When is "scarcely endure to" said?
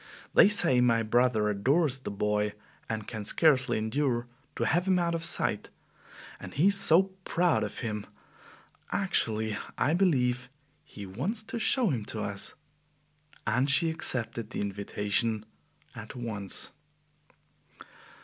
3.23-4.63